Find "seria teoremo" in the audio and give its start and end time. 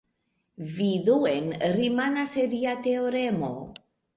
2.33-3.53